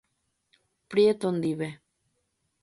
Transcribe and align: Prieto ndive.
Prieto 0.91 1.31
ndive. 1.37 1.69